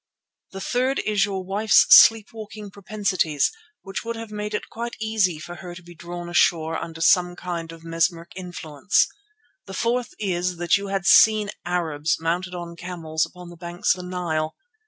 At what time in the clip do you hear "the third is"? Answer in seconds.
0.49-1.25